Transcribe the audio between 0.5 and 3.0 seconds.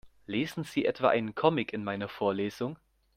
Sie etwa einen Comic in meiner Vorlesung?